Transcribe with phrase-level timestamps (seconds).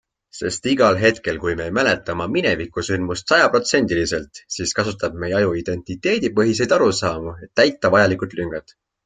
[0.35, 6.75] Sest igal hetkel kui me ei mäleta oma minevikusündmust sajaprotsendiliselt, siis kasutab meie aju identiteedipõhiseid
[6.81, 8.77] arusaamu, et täita vajalikud lüngad.